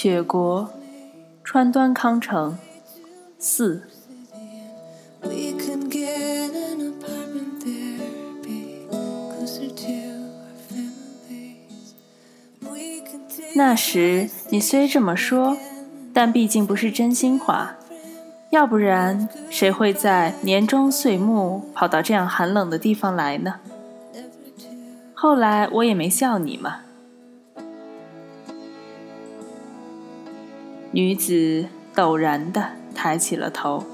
[0.00, 0.70] 雪国，
[1.42, 2.56] 川端康成，
[3.36, 3.82] 四。
[13.56, 15.56] 那时你虽这么说，
[16.14, 17.74] 但毕竟不是真心话。
[18.50, 23.56] 要不然，谁会在年终岁末跑到这样寒冷的地方来呢？
[25.12, 26.82] 后来我也没笑你嘛。
[30.90, 33.84] 女子陡然地抬起了头，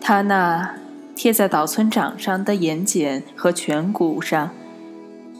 [0.00, 0.76] 她那
[1.16, 4.50] 贴在岛村掌上的眼睑和颧骨上，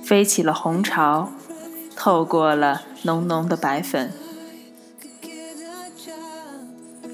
[0.03, 1.31] 飞起了红潮，
[1.95, 4.11] 透过了浓浓的白粉。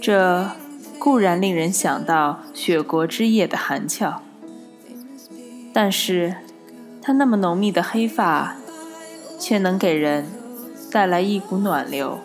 [0.00, 0.50] 这
[0.98, 4.22] 固然令人想到雪国之夜的寒峭，
[5.72, 6.36] 但是
[7.02, 8.56] 她那么浓密的黑发，
[9.38, 10.26] 却能给人
[10.90, 12.18] 带来一股暖流。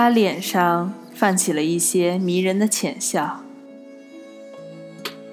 [0.00, 3.40] 他脸上泛起了一些迷人的浅笑，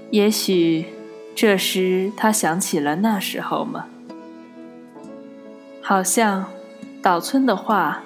[0.09, 0.87] 也许
[1.35, 3.85] 这时他想起了那时候吗？
[5.83, 6.47] 好像
[7.03, 8.01] 岛村的话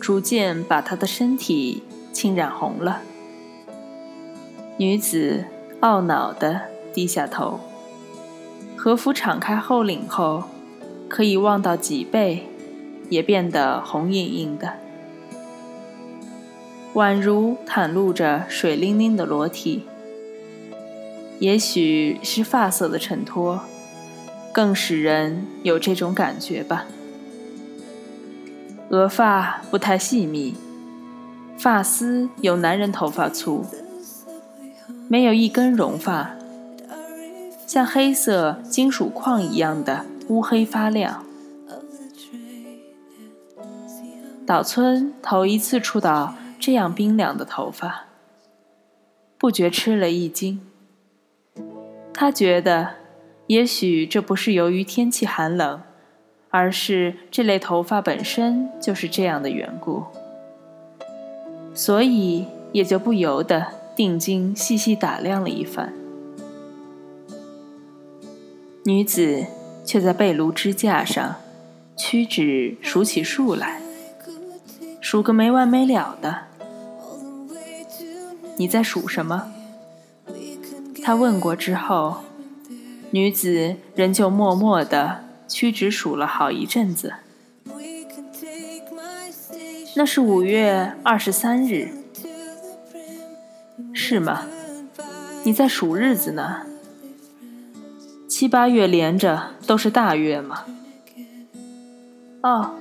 [0.00, 1.82] 逐渐把他的身体
[2.12, 3.00] 浸染红了。
[4.76, 5.46] 女子
[5.80, 6.60] 懊恼地
[6.94, 7.58] 低下头，
[8.76, 10.44] 和服敞开后领后，
[11.08, 12.46] 可以望到脊背，
[13.08, 14.85] 也变得红莹莹的。
[16.96, 19.84] 宛如袒露着水灵灵的裸体，
[21.38, 23.60] 也许是发色的衬托，
[24.50, 26.86] 更使人有这种感觉吧。
[28.88, 30.54] 额发不太细密，
[31.58, 33.66] 发丝有男人头发粗，
[35.06, 36.30] 没有一根绒发，
[37.66, 41.22] 像黑色金属矿一样的乌黑发亮。
[44.46, 46.34] 岛村头一次触到。
[46.58, 48.06] 这样冰凉的头发，
[49.38, 50.60] 不觉吃了一惊。
[52.12, 52.94] 他觉得，
[53.46, 55.82] 也许这不是由于天气寒冷，
[56.50, 60.04] 而是这类头发本身就是这样的缘故，
[61.74, 65.92] 所以也就不由得定睛细细打量了一番。
[68.84, 69.44] 女子
[69.84, 71.36] 却在被炉支架上
[71.96, 73.85] 屈指数起数来。
[75.08, 76.46] 数个没完没了的，
[78.56, 79.52] 你在数什么？
[81.00, 82.24] 他问过之后，
[83.12, 87.14] 女子仍旧默默地屈指数了好一阵子。
[89.94, 91.88] 那是五月二十三日，
[93.94, 94.42] 是吗？
[95.44, 96.62] 你在数日子呢？
[98.26, 100.64] 七八月连着都是大月吗？
[102.42, 102.72] 哦，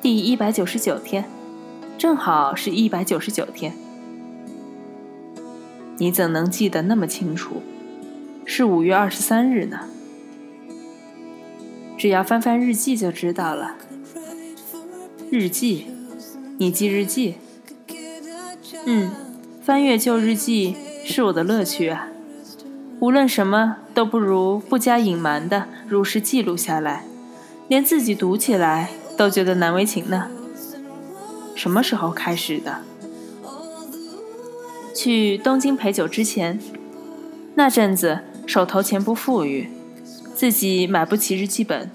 [0.00, 1.28] 第一百九十九天。
[1.98, 3.74] 正好是一百九十九天，
[5.96, 7.60] 你怎能记得那么清楚？
[8.44, 9.80] 是五月二十三日呢。
[11.98, 13.74] 只要翻翻日记就知道了。
[15.28, 15.86] 日记，
[16.58, 17.34] 你记日记？
[18.86, 19.10] 嗯，
[19.60, 22.06] 翻阅旧日记是我的乐趣啊。
[23.00, 27.04] 无论什么都不如不加隐瞒的如实记录下来，
[27.66, 30.30] 连自己读起来都觉得难为情呢。
[31.58, 32.78] 什么时候开始的？
[34.94, 36.56] 去东京陪酒之前，
[37.56, 39.68] 那阵子手头钱不富裕，
[40.36, 41.90] 自己买不起日记本，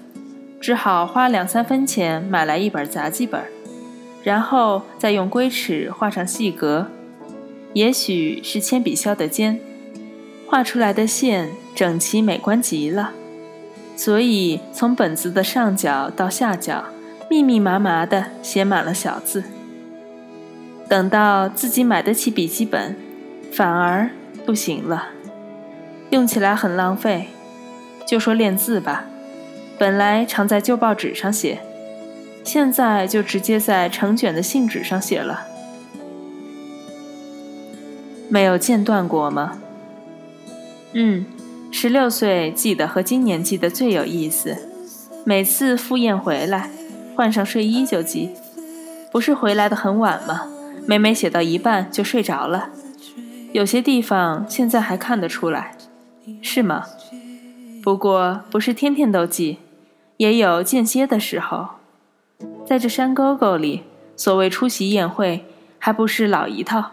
[0.60, 3.42] 只好花两三分钱买来一本杂记本，
[4.22, 6.88] 然后再用龟尺画上细格，
[7.72, 9.58] 也许是铅笔削的尖，
[10.46, 13.12] 画出来的线整齐美观极了，
[13.96, 16.84] 所以从本子的上角到下角。
[17.34, 19.42] 密密麻麻的写满了小字。
[20.88, 22.94] 等到自己买得起笔记本，
[23.50, 24.08] 反而
[24.46, 25.08] 不行了，
[26.10, 27.30] 用起来很浪费。
[28.06, 29.06] 就说练字吧，
[29.76, 31.58] 本来常在旧报纸上写，
[32.44, 35.48] 现在就直接在成卷的信纸上写了。
[38.28, 39.58] 没有间断过吗？
[40.92, 41.26] 嗯，
[41.72, 44.56] 十六岁记得和今年记得最有意思，
[45.24, 46.70] 每次赴宴回来。
[47.14, 48.30] 换上睡衣就记，
[49.12, 50.48] 不是回来的很晚吗？
[50.86, 52.70] 每每写到一半就睡着了，
[53.52, 55.76] 有些地方现在还看得出来，
[56.42, 56.84] 是吗？
[57.82, 59.58] 不过不是天天都记，
[60.16, 61.68] 也有间歇的时候。
[62.66, 63.84] 在这山沟沟里，
[64.16, 65.44] 所谓出席宴会
[65.78, 66.92] 还不是老一套。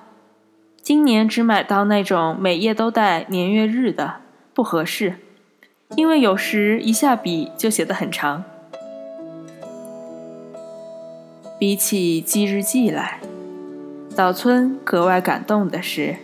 [0.82, 4.16] 今年只买到那种每页都带年月日的，
[4.54, 5.16] 不合适。
[5.96, 8.44] 因为有时一下笔就写得很长。
[11.62, 13.22] 比起记日记来，
[14.16, 16.16] 岛村格外感动的是，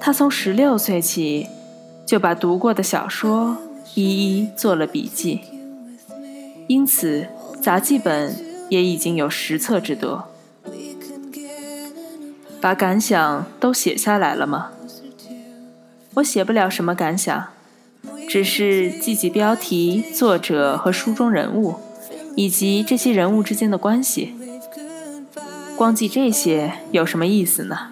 [0.00, 1.46] 他从十六岁起
[2.04, 3.56] 就把读过的小说
[3.94, 4.02] 一
[4.40, 5.42] 一做了笔记，
[6.66, 7.28] 因此
[7.62, 8.34] 杂记本
[8.68, 10.26] 也已经有十册之多。
[12.60, 14.72] 把感想都写下来了吗？
[16.14, 17.46] 我写不了什么感想，
[18.28, 21.76] 只是记记标题、作者和书中人物。
[22.36, 24.34] 以及这些人物之间的关系，
[25.74, 27.88] 光记这些有什么意思呢？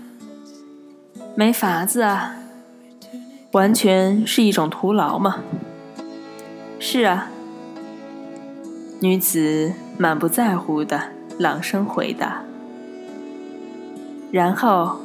[1.35, 2.37] 没法子啊，
[3.53, 5.39] 完全是一种徒劳嘛。
[6.79, 7.31] 是啊，
[9.01, 11.01] 女子满不在乎的
[11.39, 12.43] 朗声回答，
[14.31, 15.01] 然后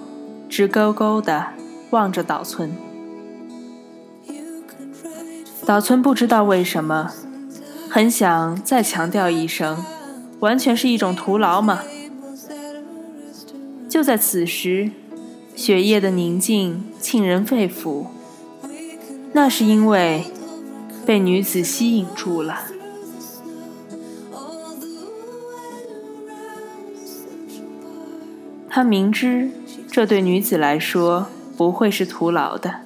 [0.50, 1.48] 直勾勾的
[1.92, 2.76] 望着岛村。
[5.66, 7.10] 岛村不知道为什么。
[7.90, 9.84] 很想再强调一声，
[10.40, 11.82] 完全是一种徒劳嘛！
[13.90, 14.92] 就在此时，
[15.56, 18.06] 血液的宁静沁人肺腑，
[19.34, 20.26] 那是因为
[21.04, 22.62] 被女子吸引住了。
[28.70, 29.50] 他明知
[29.92, 31.26] 这对女子来说
[31.58, 32.82] 不会是徒劳的，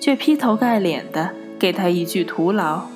[0.00, 2.88] 却劈头盖脸的给她一句徒劳。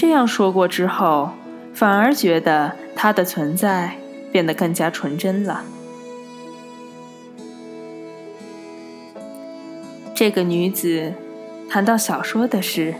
[0.00, 1.32] 这样说过之后，
[1.74, 3.98] 反而觉得她的存在
[4.32, 5.62] 变得更加纯真了。
[10.14, 11.12] 这个女子
[11.68, 12.94] 谈到小说的事，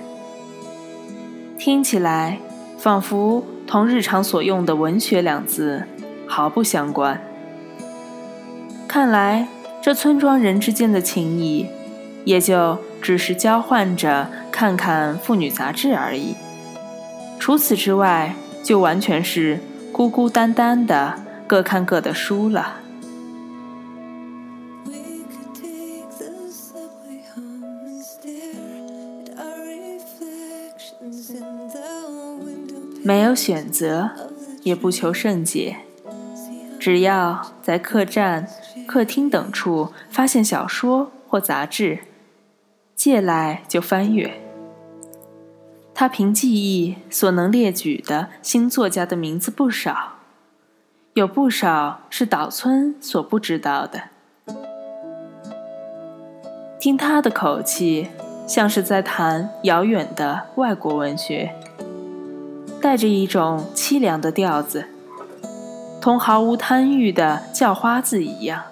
[1.58, 2.38] 听起来
[2.76, 5.84] 仿佛同日常所用的“文学”两字
[6.26, 7.18] 毫不相关。
[8.86, 9.48] 看来
[9.80, 11.66] 这村庄人之间的情谊，
[12.26, 16.34] 也就只是交换着看看妇女杂志而已。
[17.50, 19.58] 除此之外，就完全是
[19.90, 21.18] 孤孤单单的
[21.48, 22.76] 各看各的书了。
[33.02, 34.10] 没有选择，
[34.62, 35.78] 也不求甚解，
[36.78, 38.46] 只要在客栈、
[38.86, 41.98] 客厅等处发现小说或杂志，
[42.94, 44.49] 借来就翻阅。
[46.00, 50.14] 他凭记忆所能列举的新作家的名字不少，
[51.12, 54.04] 有不少是岛村所不知道的。
[56.80, 58.08] 听他的口气，
[58.46, 61.54] 像是在谈遥远的外国文学，
[62.80, 64.86] 带着一种凄凉的调子，
[66.00, 68.62] 同毫无贪欲的叫花子一样。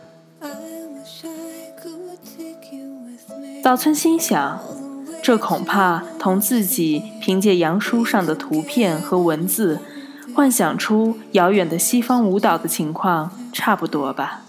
[3.62, 4.77] 岛村心想。
[5.28, 9.78] 这恐怕同自己凭借洋书上的图片和文字，
[10.34, 14.40] 幻想出遥远的西方舞蹈的情况差不多吧。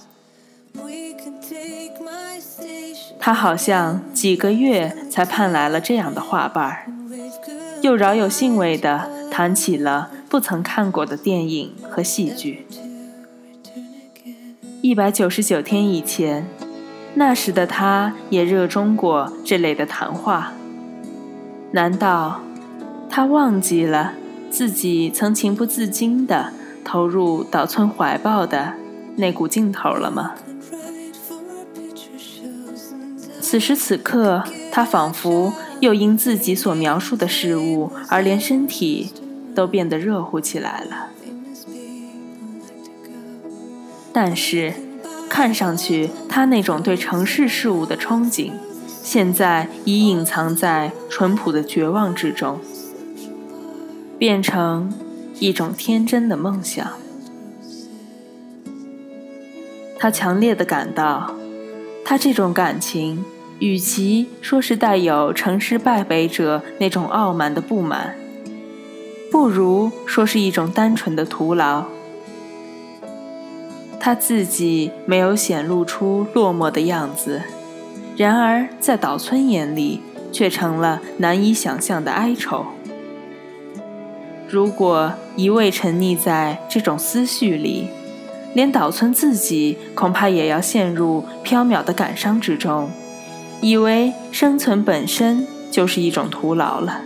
[3.19, 6.85] 他好像几个月才盼来了这样的画伴儿，
[7.81, 12.65] 又饶有兴味地谈起了不曾看过的电影和戏剧。
[14.81, 16.47] 一百九十九天以前，
[17.15, 20.53] 那时的他也热衷过这类的谈话。
[21.71, 22.41] 难道
[23.09, 24.13] 他忘记了
[24.49, 26.51] 自己曾情不自禁地
[26.83, 28.73] 投入岛村怀抱的
[29.17, 30.33] 那股劲头了吗？
[33.39, 39.11] 此时此刻，他仿佛又因自己所描述的事物而连身体
[39.53, 41.07] 都变得热乎起来了。
[44.11, 44.73] 但是，
[45.29, 48.51] 看上去他那种对城市事物的憧憬。
[49.01, 52.59] 现在已隐藏在淳朴的绝望之中，
[54.17, 54.93] 变成
[55.39, 56.85] 一种天真的梦想。
[59.97, 61.33] 他强烈的感到，
[62.05, 63.25] 他这种感情，
[63.59, 68.15] 与其说是带有成失败北者那种傲慢的不满，
[69.31, 71.85] 不如说是一种单纯的徒劳。
[73.99, 77.41] 他自己没有显露出落寞的样子。
[78.19, 82.65] 然而，在岛村眼里，却成了难以想象的哀愁。
[84.49, 87.87] 如果一味沉溺在这种思绪里，
[88.53, 92.91] 连岛村自己恐怕也要陷入缥缈的感伤之中，
[93.61, 97.03] 以为生存本身就是一种徒劳了。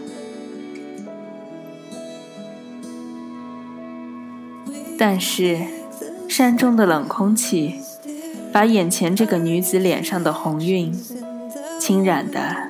[4.97, 5.59] 但是，
[6.27, 7.75] 山中的冷空气。
[8.53, 10.93] 把眼前这个女子脸上的红晕，
[11.79, 12.69] 侵染的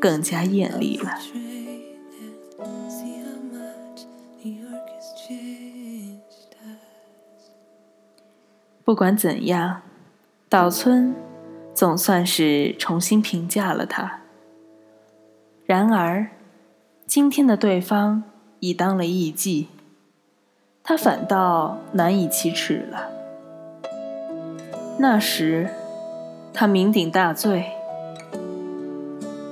[0.00, 1.18] 更加艳丽了。
[8.84, 9.82] 不管怎样，
[10.48, 11.12] 岛村
[11.74, 14.20] 总算是重新评价了他。
[15.64, 16.28] 然而，
[17.04, 18.22] 今天的对方
[18.60, 19.66] 已当了艺妓，
[20.84, 23.10] 他反倒难以启齿了。
[24.98, 25.68] 那时，
[26.54, 27.66] 他酩酊大醉，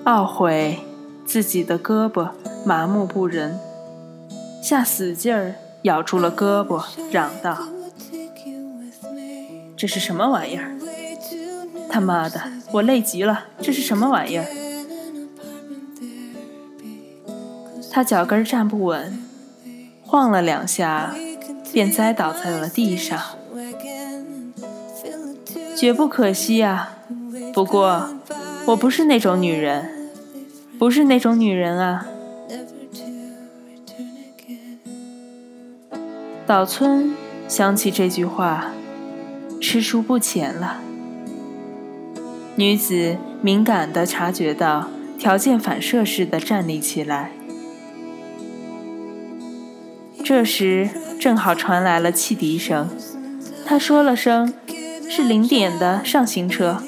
[0.05, 0.79] 懊悔
[1.27, 2.31] 自己的胳膊
[2.65, 3.59] 麻木不仁，
[4.63, 7.59] 下死劲儿咬住了胳膊，嚷道。
[9.77, 10.73] 这是什么玩意儿？
[11.91, 12.41] 他妈的，
[12.73, 13.45] 我累极了！
[13.61, 14.47] 这是什么玩意儿？
[17.93, 19.23] 他脚跟站不稳，
[20.07, 21.15] 晃了两下，
[21.71, 23.21] 便栽倒在了地上，
[25.77, 26.97] 绝不可惜啊！
[27.53, 28.09] 不过，
[28.67, 29.91] 我不是那种女人，
[30.79, 32.07] 不是那种女人啊！
[36.47, 37.13] 岛村
[37.49, 38.73] 想起这句话，
[39.61, 40.81] 踟蹰不前了。
[42.57, 44.89] 女子敏感地察觉到，
[45.19, 47.33] 条件反射似的站立起来。
[50.23, 50.89] 这时
[51.21, 52.89] 正好传来了汽笛声，
[53.67, 54.55] 她说了声
[55.17, 56.83] “是零点的上行车”，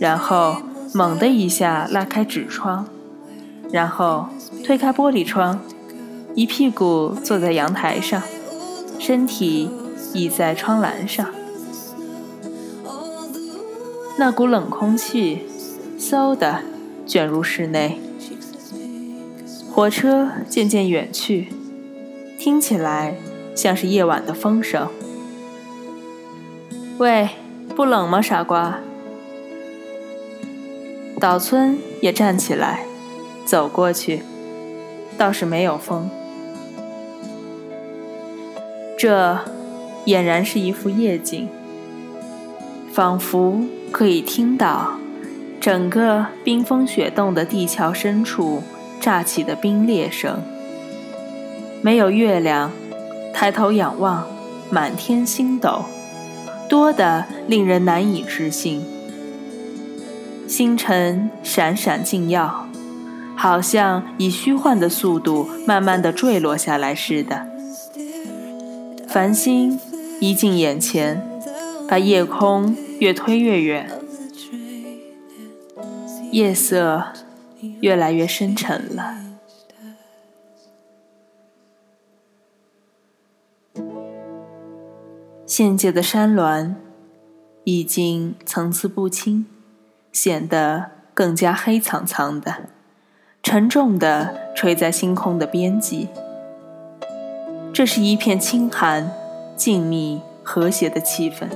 [0.00, 0.62] 然后
[0.94, 2.86] 猛地一下拉开纸窗，
[3.70, 4.28] 然后
[4.64, 5.60] 推开玻璃窗，
[6.34, 8.22] 一屁股坐在阳台上，
[8.98, 9.68] 身体
[10.14, 11.26] 倚在窗栏上。
[14.16, 15.42] 那股冷空气，
[15.98, 16.62] 嗖的
[17.06, 18.00] 卷入室内。
[19.70, 21.52] 火车渐渐远去，
[22.38, 23.18] 听起来
[23.54, 24.88] 像是夜晚的风声。
[26.96, 27.28] 喂，
[27.76, 28.78] 不冷吗，傻瓜？
[31.20, 32.86] 岛村也站起来，
[33.44, 34.22] 走过去，
[35.18, 36.08] 倒是没有风。
[38.98, 39.38] 这
[40.06, 41.50] 俨然是一幅夜景，
[42.94, 43.60] 仿佛
[43.92, 44.92] 可以听到
[45.60, 48.62] 整个冰封雪冻的地壳深处
[48.98, 50.42] 炸起的冰裂声。
[51.82, 52.72] 没有月亮，
[53.34, 54.26] 抬头仰望，
[54.70, 55.84] 满天星斗，
[56.68, 58.84] 多得令人难以置信。
[60.48, 62.68] 星辰闪闪竞耀，
[63.34, 67.46] 好像以虚幻的速度慢慢的坠落下来似的。
[69.08, 69.78] 繁星
[70.20, 71.22] 移近眼前，
[71.88, 73.90] 把夜空越推越远，
[76.30, 77.04] 夜色
[77.80, 79.16] 越来越深沉了。
[85.58, 86.76] 现界的山峦
[87.64, 89.46] 已经层次不清，
[90.12, 92.66] 显得更加黑苍苍的，
[93.42, 96.08] 沉重地垂在星空的边际。
[97.72, 99.10] 这是一片清寒、
[99.56, 101.46] 静谧、和谐的气氛。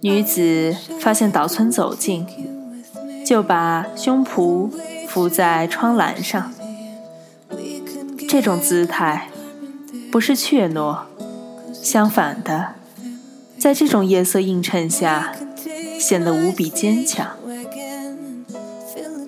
[0.00, 2.24] 女子发现岛村走近，
[3.26, 4.70] 就把胸脯
[5.08, 6.52] 伏在窗栏上。
[8.28, 9.30] 这种姿态
[10.12, 10.98] 不是怯懦，
[11.72, 12.74] 相反的，
[13.58, 15.32] 在这种夜色映衬下，
[15.98, 17.26] 显得无比坚强。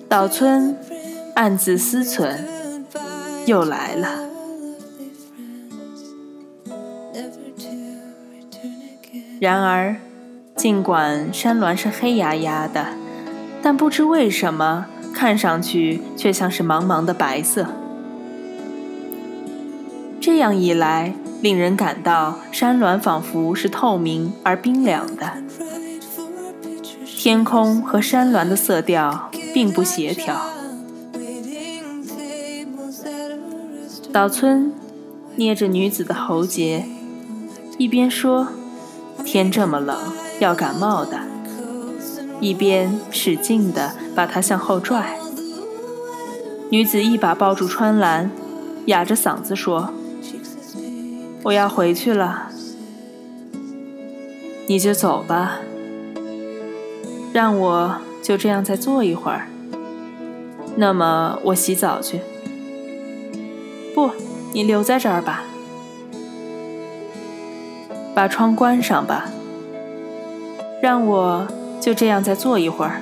[0.07, 0.77] 岛村
[1.33, 2.37] 暗自思忖，
[3.47, 4.29] 又来了。
[9.39, 9.95] 然而，
[10.55, 12.89] 尽管山峦是黑压压的，
[13.63, 17.65] 但不知为什么，看上去却像是茫茫的白色。
[20.33, 25.33] 这样一来，令人感到山峦仿佛是透明而冰凉的，
[27.05, 30.41] 天空和山峦的色调并不协调。
[34.13, 34.73] 岛村
[35.35, 36.85] 捏着女子的喉结，
[37.77, 38.47] 一边说
[39.25, 39.99] ：“天这么冷，
[40.39, 41.19] 要感冒的。
[42.39, 45.19] ”一边使劲地把她向后拽。
[46.69, 48.31] 女子一把抱住窗栏，
[48.85, 49.93] 哑着嗓子说
[51.43, 52.49] ：“我要回去了，
[54.67, 55.59] 你就走吧，
[57.33, 59.47] 让我就这样再坐一会儿。
[60.75, 62.21] 那么我洗澡去。
[63.95, 64.11] 不，
[64.53, 65.43] 你留在这儿吧，
[68.13, 69.25] 把窗关上吧，
[70.81, 71.47] 让我
[71.81, 73.01] 就这样再坐一会儿。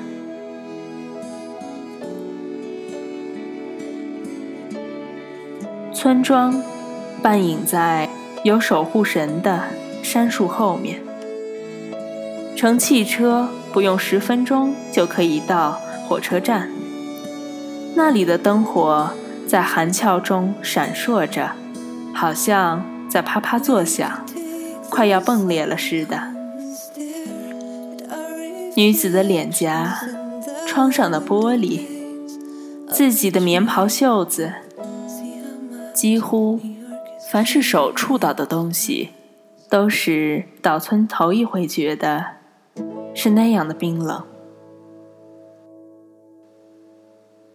[5.94, 6.64] 村庄
[7.22, 8.10] 半隐在
[8.44, 9.64] 有守护神的
[10.02, 11.02] 杉树后面，
[12.56, 16.70] 乘汽车不用十分钟就可以到火车站，
[17.96, 19.12] 那里的灯火
[19.46, 21.52] 在寒峭中闪烁着，
[22.14, 24.26] 好像在啪啪作响，
[24.90, 26.20] 快要迸裂了似的。
[28.76, 30.00] 女子的脸颊，
[30.66, 31.82] 窗上的玻璃，
[32.90, 34.54] 自己的棉袍袖子，
[35.94, 36.60] 几乎
[37.32, 39.12] 凡是手触到的东西，
[39.70, 42.26] 都是岛村头一回觉得
[43.14, 44.24] 是那样的冰冷。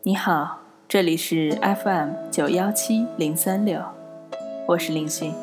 [0.04, 3.82] 你好，这里是 FM 九幺七零三六，
[4.68, 5.34] 我是林讯。